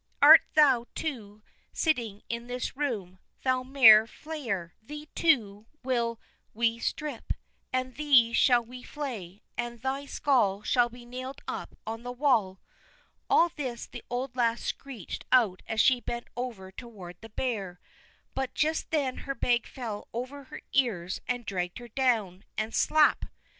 [0.19, 4.71] Art thou, too, sitting in this room, thou mare flayer?
[4.81, 6.19] Thee, too, will
[6.55, 7.33] we strip,
[7.71, 12.59] and thee shall we flay, and thy skull shall be nailed up on the wall."
[13.29, 17.79] All this the old lass screeched out as she bent over toward the bear.
[18.33, 23.25] But just then her bag fell over her ears, and dragged her down, and slap!